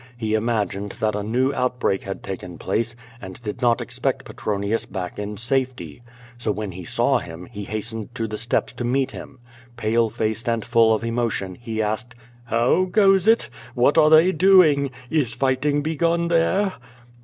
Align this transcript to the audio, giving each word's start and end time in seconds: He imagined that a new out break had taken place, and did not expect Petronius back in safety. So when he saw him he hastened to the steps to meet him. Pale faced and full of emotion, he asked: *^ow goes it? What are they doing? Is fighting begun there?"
He 0.17 0.33
imagined 0.33 0.93
that 0.93 1.13
a 1.13 1.21
new 1.21 1.53
out 1.53 1.79
break 1.79 2.01
had 2.01 2.23
taken 2.23 2.57
place, 2.57 2.95
and 3.21 3.39
did 3.43 3.61
not 3.61 3.81
expect 3.81 4.25
Petronius 4.25 4.83
back 4.87 5.19
in 5.19 5.37
safety. 5.37 6.01
So 6.39 6.51
when 6.51 6.71
he 6.71 6.85
saw 6.85 7.19
him 7.19 7.45
he 7.51 7.65
hastened 7.65 8.15
to 8.15 8.27
the 8.27 8.35
steps 8.35 8.73
to 8.73 8.83
meet 8.83 9.11
him. 9.11 9.37
Pale 9.77 10.09
faced 10.09 10.49
and 10.49 10.65
full 10.65 10.95
of 10.95 11.03
emotion, 11.03 11.53
he 11.53 11.83
asked: 11.83 12.15
*^ow 12.51 12.91
goes 12.91 13.27
it? 13.27 13.47
What 13.75 13.95
are 13.99 14.09
they 14.09 14.31
doing? 14.31 14.89
Is 15.11 15.35
fighting 15.35 15.83
begun 15.83 16.29
there?" 16.29 16.73